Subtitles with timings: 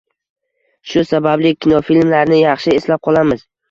[0.93, 3.51] Shu sababli kinofilmlarni yaxshi eslab qolamiz